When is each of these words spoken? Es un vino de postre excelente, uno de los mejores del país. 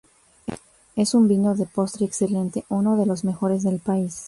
Es 0.95 1.13
un 1.13 1.27
vino 1.27 1.53
de 1.53 1.67
postre 1.67 2.07
excelente, 2.07 2.65
uno 2.69 2.97
de 2.97 3.05
los 3.05 3.23
mejores 3.23 3.61
del 3.61 3.77
país. 3.79 4.19